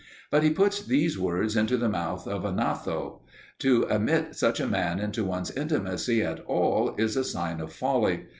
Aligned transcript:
But 0.31 0.41
he 0.41 0.49
puts 0.49 0.81
these 0.81 1.19
words 1.19 1.55
into 1.55 1.77
the 1.77 1.87
mouth 1.87 2.27
of 2.27 2.43
a 2.43 2.51
Gnatho. 2.51 3.21
To 3.59 3.83
admit 3.87 4.35
such 4.35 4.59
a 4.59 4.65
man 4.65 4.97
into 4.99 5.23
one's 5.23 5.51
intimacy 5.51 6.23
at 6.23 6.39
all 6.47 6.95
is 6.97 7.15
a 7.15 7.23
sign 7.23 7.61
of 7.61 7.71
folly. 7.71 8.25